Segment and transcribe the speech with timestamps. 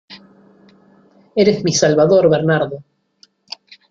[1.35, 2.83] ¡Eres mi salvador, Bernardo!